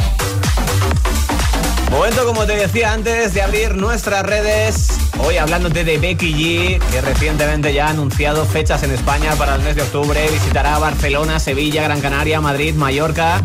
Momento, 1.90 2.24
como 2.24 2.46
te 2.46 2.56
decía 2.56 2.94
antes, 2.94 3.34
de 3.34 3.42
abrir 3.42 3.76
nuestras 3.76 4.24
redes. 4.24 4.90
Hoy 5.26 5.38
hablándote 5.38 5.84
de 5.84 5.98
Becky 5.98 6.34
G, 6.34 6.80
que 6.92 7.02
recientemente 7.02 7.74
ya 7.74 7.88
ha 7.88 7.90
anunciado 7.90 8.46
fechas 8.46 8.84
en 8.84 8.92
España 8.92 9.34
para 9.36 9.56
el 9.56 9.64
mes 9.64 9.76
de 9.76 9.82
octubre. 9.82 10.30
Visitará 10.32 10.78
Barcelona, 10.78 11.40
Sevilla, 11.40 11.84
Gran 11.84 12.00
Canaria, 12.00 12.42
Madrid, 12.42 12.76
Mallorca. 12.76 13.42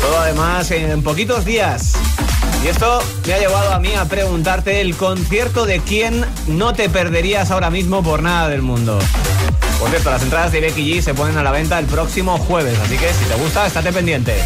Todo 0.00 0.20
además 0.20 0.70
en 0.70 1.02
poquitos 1.02 1.44
días. 1.44 1.94
Y 2.64 2.68
esto 2.68 3.02
me 3.26 3.34
ha 3.34 3.38
llevado 3.38 3.72
a 3.72 3.80
mí 3.80 3.92
a 3.92 4.04
preguntarte 4.04 4.80
el 4.80 4.96
concierto 4.96 5.66
de 5.66 5.80
quién 5.80 6.24
no 6.46 6.74
te 6.74 6.88
perderías 6.88 7.50
ahora 7.50 7.70
mismo 7.70 8.04
por 8.04 8.22
nada 8.22 8.48
del 8.48 8.62
mundo. 8.62 9.00
Por 9.80 9.90
cierto, 9.90 10.10
las 10.10 10.22
entradas 10.22 10.52
de 10.52 10.60
Becky 10.60 10.94
G 10.94 11.02
se 11.02 11.12
ponen 11.12 11.36
a 11.36 11.42
la 11.42 11.50
venta 11.50 11.80
el 11.80 11.86
próximo 11.86 12.38
jueves, 12.38 12.78
así 12.78 12.96
que 12.96 13.12
si 13.12 13.24
te 13.24 13.34
gusta, 13.34 13.66
estate 13.66 13.92
pendiente. 13.92 14.36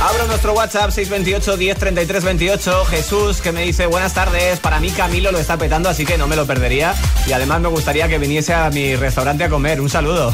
Abro 0.00 0.28
nuestro 0.28 0.52
WhatsApp 0.52 0.90
628 0.92 1.56
10 1.56 1.78
33 1.78 2.24
28. 2.24 2.84
Jesús 2.84 3.40
que 3.40 3.50
me 3.50 3.62
dice 3.62 3.86
buenas 3.86 4.14
tardes. 4.14 4.60
Para 4.60 4.78
mí 4.78 4.90
Camilo 4.92 5.32
lo 5.32 5.38
está 5.38 5.56
petando, 5.56 5.88
así 5.88 6.06
que 6.06 6.16
no 6.16 6.28
me 6.28 6.36
lo 6.36 6.46
perdería. 6.46 6.94
Y 7.26 7.32
además 7.32 7.60
me 7.60 7.68
gustaría 7.68 8.06
que 8.06 8.18
viniese 8.18 8.54
a 8.54 8.70
mi 8.70 8.94
restaurante 8.94 9.42
a 9.42 9.48
comer. 9.48 9.80
Un 9.80 9.90
saludo. 9.90 10.32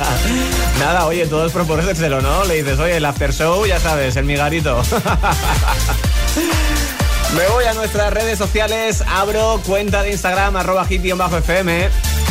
Nada, 0.80 1.06
oye, 1.06 1.26
todo 1.26 1.46
es 1.46 1.52
proponérselo, 1.52 2.20
¿no? 2.20 2.44
Le 2.46 2.62
dices, 2.62 2.80
oye, 2.80 2.96
el 2.96 3.04
after 3.04 3.32
show, 3.32 3.64
ya 3.64 3.78
sabes, 3.78 4.16
el 4.16 4.24
migarito. 4.24 4.82
me 7.36 7.46
voy 7.46 7.66
a 7.66 7.74
nuestras 7.74 8.12
redes 8.12 8.38
sociales. 8.38 9.04
Abro 9.06 9.60
cuenta 9.64 10.02
de 10.02 10.10
Instagram, 10.10 10.56
arroba 10.56 10.84
hit-fm. 10.84 11.88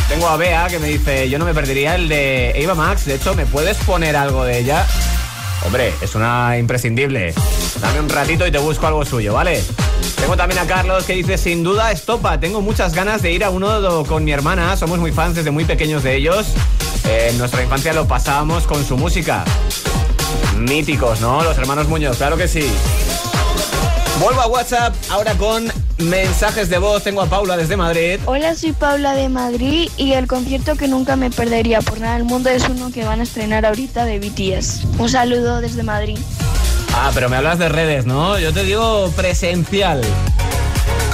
Tengo 0.09 0.27
a 0.27 0.35
Bea 0.35 0.67
que 0.67 0.79
me 0.79 0.89
dice, 0.89 1.29
yo 1.29 1.39
no 1.39 1.45
me 1.45 1.53
perdería 1.53 1.95
el 1.95 2.09
de 2.09 2.51
Eva 2.55 2.75
Max. 2.75 3.05
De 3.05 3.15
hecho, 3.15 3.33
¿me 3.33 3.45
puedes 3.45 3.77
poner 3.77 4.17
algo 4.17 4.43
de 4.43 4.59
ella? 4.59 4.85
Hombre, 5.65 5.93
es 6.01 6.15
una 6.15 6.57
imprescindible. 6.57 7.33
Dame 7.81 7.99
un 7.99 8.09
ratito 8.09 8.47
y 8.47 8.51
te 8.51 8.57
busco 8.57 8.87
algo 8.87 9.05
suyo, 9.05 9.33
¿vale? 9.33 9.63
Tengo 10.19 10.35
también 10.35 10.59
a 10.59 10.65
Carlos 10.65 11.05
que 11.05 11.13
dice, 11.13 11.37
sin 11.37 11.63
duda, 11.63 11.91
estopa, 11.91 12.39
tengo 12.39 12.61
muchas 12.61 12.93
ganas 12.93 13.21
de 13.21 13.31
ir 13.31 13.43
a 13.43 13.49
uno 13.49 14.03
con 14.05 14.23
mi 14.23 14.31
hermana, 14.31 14.75
somos 14.77 14.99
muy 14.99 15.11
fans 15.11 15.35
desde 15.35 15.51
muy 15.51 15.65
pequeños 15.65 16.03
de 16.03 16.15
ellos. 16.15 16.47
En 17.05 17.37
nuestra 17.37 17.63
infancia 17.63 17.93
lo 17.93 18.07
pasábamos 18.07 18.65
con 18.65 18.85
su 18.85 18.97
música. 18.97 19.43
Míticos, 20.57 21.21
¿no? 21.21 21.43
Los 21.43 21.57
hermanos 21.57 21.87
Muñoz, 21.87 22.17
claro 22.17 22.37
que 22.37 22.47
sí. 22.47 22.69
Vuelvo 24.19 24.41
a 24.41 24.47
WhatsApp 24.47 24.93
ahora 25.09 25.33
con 25.35 25.71
mensajes 25.99 26.69
de 26.69 26.77
voz. 26.77 27.03
Tengo 27.03 27.21
a 27.21 27.25
Paula 27.27 27.57
desde 27.57 27.77
Madrid. 27.77 28.19
Hola, 28.25 28.55
soy 28.55 28.73
Paula 28.73 29.13
de 29.13 29.29
Madrid 29.29 29.89
y 29.97 30.13
el 30.13 30.27
concierto 30.27 30.75
que 30.75 30.87
nunca 30.87 31.15
me 31.15 31.29
perdería 31.29 31.81
por 31.81 31.99
nada 31.99 32.15
del 32.15 32.23
mundo 32.23 32.49
es 32.49 32.67
uno 32.67 32.91
que 32.91 33.03
van 33.03 33.19
a 33.19 33.23
estrenar 33.23 33.65
ahorita 33.65 34.05
de 34.05 34.19
BTS. 34.19 34.85
Un 34.97 35.09
saludo 35.09 35.61
desde 35.61 35.83
Madrid. 35.83 36.17
Ah, 36.93 37.11
pero 37.13 37.29
me 37.29 37.37
hablas 37.37 37.59
de 37.59 37.69
redes, 37.69 38.05
¿no? 38.05 38.39
Yo 38.39 38.51
te 38.51 38.63
digo 38.63 39.11
presencial. 39.15 40.01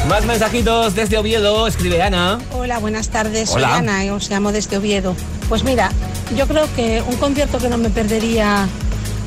Más 0.08 0.24
mensajitos 0.26 0.94
desde 0.94 1.18
Oviedo, 1.18 1.68
escribe 1.68 2.02
Ana. 2.02 2.40
Hola, 2.54 2.78
buenas 2.78 3.10
tardes. 3.10 3.50
Hola. 3.52 3.70
Soy 3.70 3.78
Ana 3.80 4.06
y 4.06 4.10
os 4.10 4.30
llamo 4.30 4.52
desde 4.52 4.78
Oviedo. 4.78 5.16
Pues 5.50 5.64
mira, 5.64 5.92
yo 6.36 6.48
creo 6.48 6.68
que 6.76 7.04
un 7.08 7.16
concierto 7.18 7.58
que 7.58 7.70
no 7.70 7.78
me 7.78 7.90
perdería, 7.90 8.68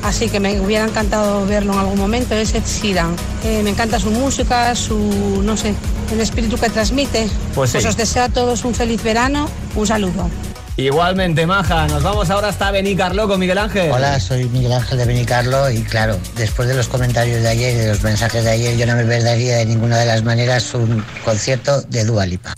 así 0.03 0.29
que 0.29 0.39
me 0.39 0.59
hubiera 0.59 0.85
encantado 0.85 1.45
verlo 1.45 1.73
en 1.73 1.79
algún 1.79 1.97
momento, 1.97 2.35
es 2.35 2.53
Ed 2.53 2.63
Sheeran. 2.65 3.15
Eh, 3.43 3.61
me 3.63 3.69
encanta 3.71 3.99
su 3.99 4.11
música, 4.11 4.73
su, 4.75 5.41
no 5.43 5.55
sé, 5.57 5.73
el 6.11 6.19
espíritu 6.21 6.57
que 6.57 6.69
transmite. 6.69 7.27
Pues 7.55 7.71
sí. 7.71 7.77
os 7.77 7.95
deseo 7.97 8.23
a 8.23 8.29
todos 8.29 8.63
un 8.65 8.73
feliz 8.75 9.01
verano. 9.03 9.49
Un 9.75 9.87
saludo. 9.87 10.29
Igualmente, 10.77 11.45
Maja. 11.45 11.87
Nos 11.87 12.03
vamos 12.03 12.29
ahora 12.29 12.47
hasta 12.47 12.71
Benicarlo 12.71 13.27
con 13.27 13.37
Miguel 13.37 13.57
Ángel. 13.57 13.91
Hola, 13.91 14.17
soy 14.21 14.45
Miguel 14.45 14.71
Ángel 14.71 14.97
de 14.97 15.03
Benicarlo 15.05 15.69
y 15.69 15.81
claro, 15.81 16.17
después 16.37 16.69
de 16.69 16.73
los 16.73 16.87
comentarios 16.87 17.41
de 17.41 17.49
ayer 17.49 17.73
y 17.73 17.77
de 17.79 17.87
los 17.89 18.01
mensajes 18.01 18.45
de 18.45 18.51
ayer, 18.51 18.77
yo 18.77 18.85
no 18.85 18.95
me 18.95 19.03
perdería 19.03 19.57
de 19.57 19.65
ninguna 19.65 19.97
de 19.97 20.05
las 20.05 20.23
maneras 20.23 20.73
un 20.73 21.03
concierto 21.25 21.81
de 21.81 22.05
Dua 22.05 22.25
Lipa. 22.25 22.53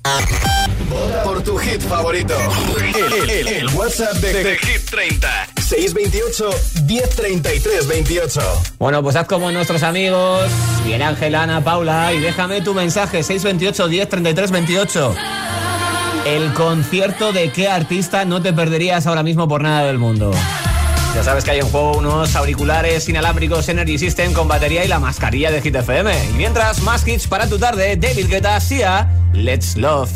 Vota 0.88 1.24
por 1.24 1.42
tu 1.42 1.58
hit 1.58 1.82
favorito. 1.82 2.36
El, 2.78 3.30
el- 3.30 3.48
el 3.48 3.68
WhatsApp 3.70 4.14
de, 4.18 4.44
de 4.44 4.58
Hit 4.58 4.90
30. 4.92 5.48
628 5.72 6.50
1033 6.86 7.88
28. 7.88 8.42
Bueno, 8.78 9.02
pues 9.02 9.16
haz 9.16 9.26
como 9.26 9.50
nuestros 9.52 9.84
amigos, 9.84 10.52
Miguel 10.84 11.02
Ángel, 11.02 11.34
Ana, 11.34 11.64
Paula, 11.64 12.12
y 12.12 12.20
déjame 12.20 12.60
tu 12.60 12.74
mensaje 12.74 13.24
628 13.24 13.88
10 13.88 14.10
33 14.10 14.52
28. 14.52 15.16
El 16.26 16.54
concierto 16.54 17.32
de 17.32 17.54
qué 17.54 17.70
artista 17.70 18.26
no 18.26 18.42
te 18.42 18.52
perderías 18.52 19.08
ahora 19.08 19.24
mismo 19.24 19.48
por 19.48 19.64
nada 19.64 19.86
del 19.86 19.98
mundo. 19.98 20.34
Ya 21.16 21.24
sabes 21.24 21.46
que 21.46 21.52
hay 21.52 21.60
en 21.60 21.70
juego 21.70 21.98
unos 21.98 22.36
auriculares 22.36 23.08
inalámbricos 23.08 23.70
Energy 23.70 23.98
System 23.98 24.34
con 24.34 24.50
batería 24.50 24.84
y 24.84 24.90
la 24.90 25.00
mascarilla 25.00 25.52
de 25.52 25.62
Hit 25.62 25.76
FM. 25.76 26.12
Y 26.32 26.34
mientras, 26.34 26.82
más 26.82 27.08
hits 27.08 27.28
para 27.28 27.48
tu 27.48 27.58
tarde, 27.58 27.96
David 27.96 28.28
Guetta, 28.28 28.60
Sia, 28.60 29.08
Let's 29.32 29.78
Love. 29.78 30.12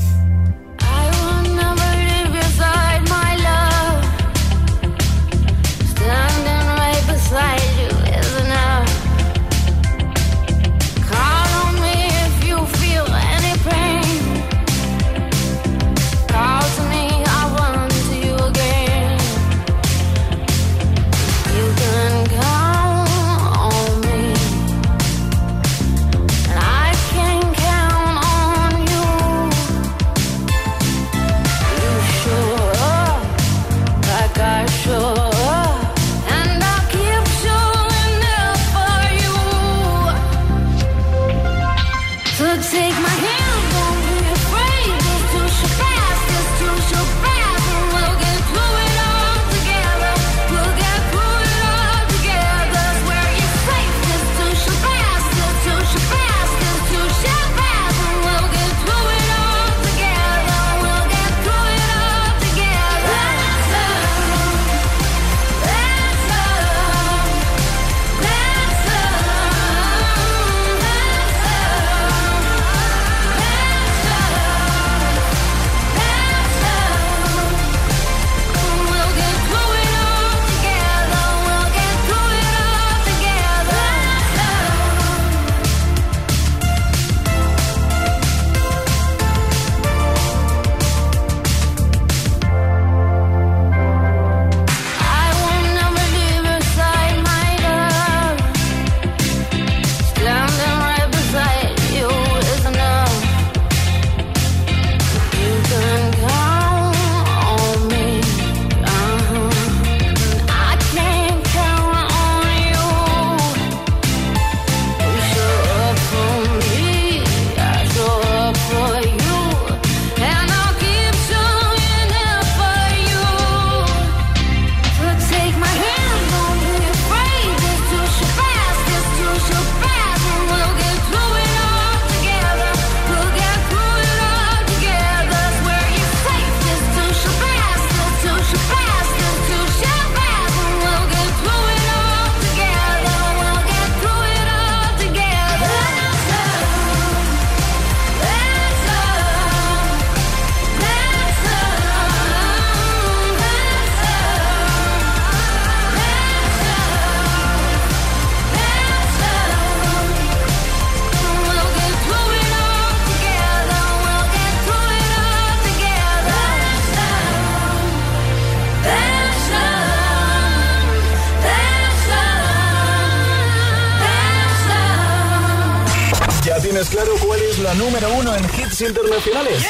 Número 177.86 178.08
uno 178.20 178.34
en 178.36 178.44
hits 178.46 178.82
internacionales? 178.82 179.64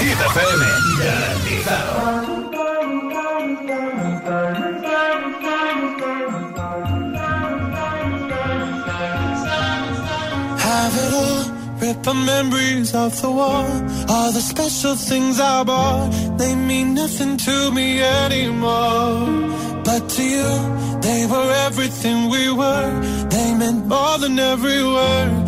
Hit 0.00 0.20
FM. 0.32 0.64
Garantizado. 1.02 1.92
Have 10.68 10.96
it 11.04 11.12
all, 11.14 11.44
rip 11.80 12.06
our 12.06 12.14
memories 12.14 12.94
off 12.94 13.20
the 13.22 13.30
wall. 13.30 13.66
All 14.08 14.30
the 14.32 14.40
special 14.40 14.94
things 14.94 15.40
I 15.40 15.64
bought, 15.64 16.10
they 16.38 16.54
mean 16.54 16.94
nothing 16.94 17.36
to 17.38 17.72
me 17.72 18.00
anymore. 18.00 19.26
But 19.84 20.08
to 20.10 20.22
you, 20.22 21.00
they 21.00 21.26
were 21.26 21.50
everything 21.66 22.30
we 22.30 22.52
were. 22.52 22.90
They 23.30 23.54
meant 23.54 23.86
more 23.86 24.18
than 24.18 24.38
every 24.38 24.84
word. 24.84 25.47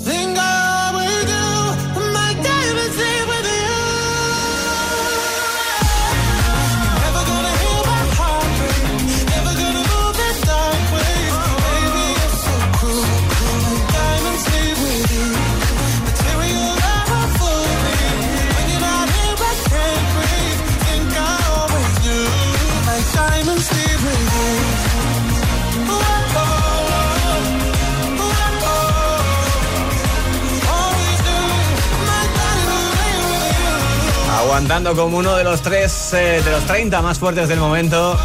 Aguantando 34.71 35.03
como 35.03 35.17
uno 35.17 35.35
de 35.35 35.43
los 35.43 35.61
tres, 35.61 36.13
eh, 36.13 36.41
de 36.45 36.49
los 36.49 36.63
30 36.63 37.01
más 37.01 37.19
fuertes 37.19 37.49
del 37.49 37.59
momento. 37.59 38.17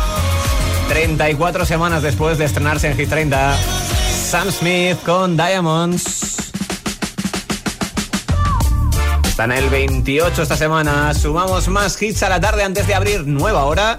34 0.89 1.67
semanas 1.67 2.05
después 2.05 2.39
de 2.39 2.45
estrenarse 2.45 2.87
en 2.87 2.97
Hit 2.97 3.09
30. 3.09 3.59
Sam 4.31 4.53
Smith 4.53 4.97
con 5.05 5.37
Diamonds. 5.37 6.53
Está 9.25 9.47
en 9.47 9.53
el 9.53 9.69
28 9.71 10.41
esta 10.41 10.57
semana. 10.57 11.13
Sumamos 11.15 11.67
más 11.67 12.01
hits 12.01 12.23
a 12.23 12.29
la 12.29 12.39
tarde 12.39 12.63
antes 12.63 12.87
de 12.87 12.95
abrir 12.95 13.27
nueva 13.27 13.65
hora. 13.65 13.99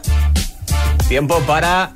Tiempo 1.10 1.42
para 1.42 1.92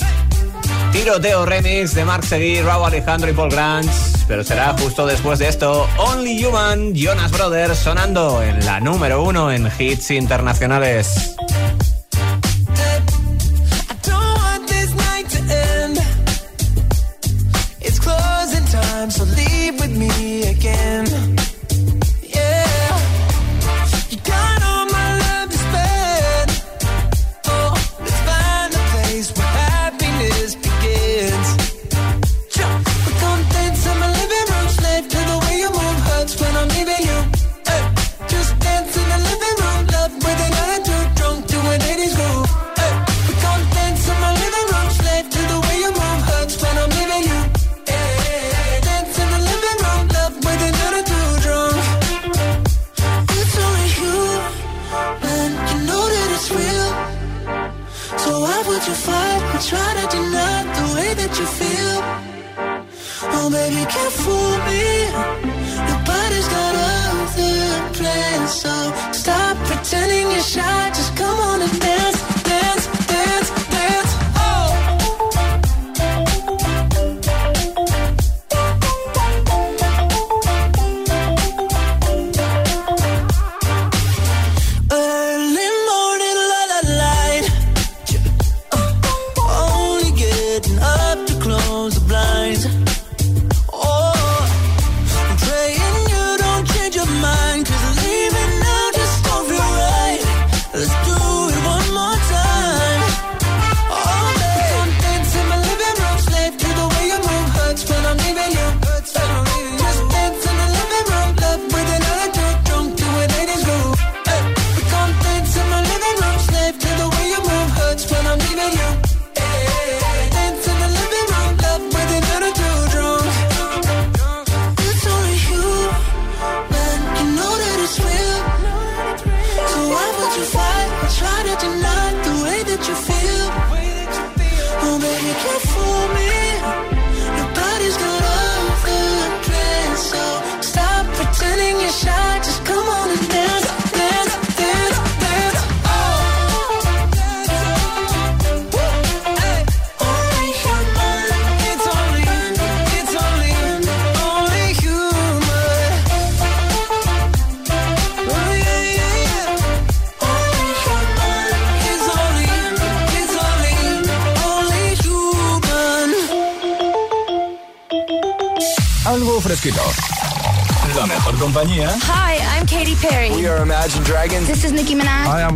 Tiroteo 0.92 1.46
Remix 1.46 1.96
de 1.96 2.04
Mark 2.04 2.26
Seguí, 2.26 2.62
Raúl 2.62 2.88
Alejandro 2.88 3.30
y 3.30 3.34
Paul 3.34 3.52
Grant. 3.52 4.11
Pero 4.32 4.46
será 4.46 4.74
justo 4.80 5.06
después 5.06 5.40
de 5.40 5.50
esto. 5.50 5.90
Only 5.98 6.46
Human, 6.46 6.96
Jonas 6.96 7.32
Brothers, 7.32 7.78
sonando 7.78 8.42
en 8.42 8.66
la 8.66 8.80
número 8.80 9.24
uno 9.24 9.52
en 9.52 9.70
hits 9.78 10.10
internacionales. 10.12 11.36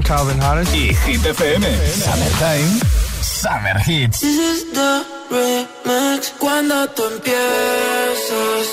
Calvin 0.06 0.40
Harris. 0.42 0.72
Y 0.74 0.94
Hit 0.94 1.26
FM. 1.26 1.66
Summertime. 2.04 2.80
Summer 3.22 3.78
Hits. 3.86 4.20
This 4.20 4.38
is 4.38 4.72
the 4.72 5.04
remix 5.32 6.32
cuando 6.40 6.88
tú 6.96 7.04
empiezas. 7.14 8.66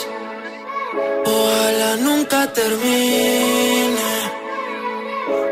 Ojalá 1.24 1.96
nunca 1.96 2.52
termine. 2.52 4.12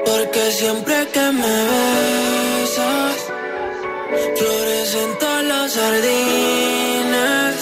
Porque 0.04 0.52
siempre 0.52 1.08
que 1.14 1.26
me 1.40 1.56
besas, 1.70 3.16
florecen 4.38 5.10
todos 5.18 5.44
los 5.44 5.74
jardines. 5.78 7.54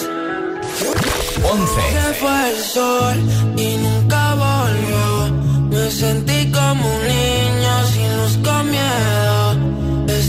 11. 1.45 1.81
Se 1.93 2.15
fue 2.21 2.51
el 2.51 2.59
sol 2.75 3.17
y 3.57 3.77
nunca 3.77 4.35
volvió. 4.35 5.07
Me 5.71 5.91
sentí 5.91 6.51
como 6.51 6.85
un 6.97 7.03
niño 7.07 7.28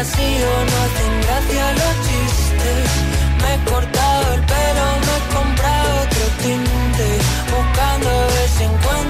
ido 0.00 0.50
no 0.64 0.76
hacen 0.84 1.12
gracia 1.20 1.72
los 1.72 1.94
chistes. 2.06 2.88
Me 3.42 3.54
he 3.54 3.58
cortado 3.70 4.34
el 4.34 4.40
pelo, 4.40 4.86
me 5.06 5.14
he 5.16 5.22
comprado 5.36 5.88
otro 6.04 6.24
tinte. 6.42 7.08
Buscando 7.52 8.08
ver 8.32 8.48
si 8.56 8.64
encuentro 8.64 9.09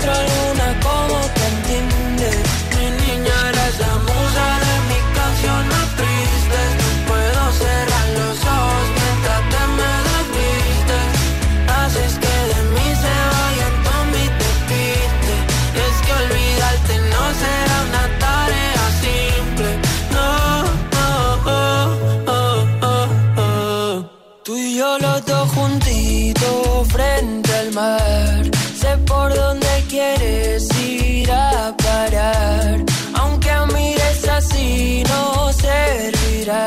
Sé 27.73 28.97
por 29.07 29.33
dónde 29.33 29.68
quieres 29.89 30.68
ir 30.81 31.31
a 31.31 31.73
parar. 31.77 32.85
Aunque 33.14 33.53
mires 33.73 34.27
así 34.29 35.05
no 35.09 35.53
servirá. 35.53 36.66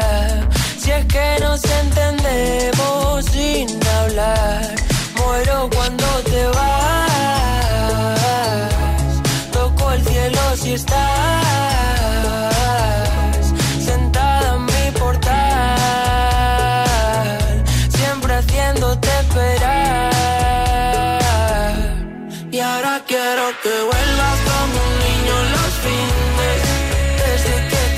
Si 0.78 0.92
es 0.92 1.06
que 1.06 1.38
nos 1.42 1.62
entendemos 1.66 2.03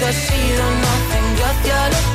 has 0.06 0.30
ido 0.30 0.64
no 0.64 0.88
hacen 0.88 2.15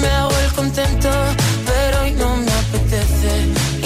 me 0.00 0.08
hago 0.08 0.30
el 0.44 0.52
contento, 0.52 1.10
pero 1.66 2.00
hoy 2.02 2.12
no 2.12 2.36
me 2.36 2.52
apetece. 2.52 3.32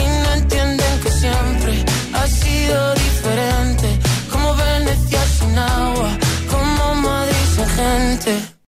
Y 0.02 0.04
no 0.22 0.32
entienden 0.34 1.00
que 1.02 1.10
siempre 1.10 1.84
ha 2.14 2.26
sido 2.26 2.94
diferente. 2.94 3.98
Como 4.30 4.54
Venecia 4.54 5.22
sin 5.38 5.58
agua, 5.58 6.10
como 6.50 6.94
Madrid 6.96 7.46
sin 7.54 7.68
gente. 7.68 8.51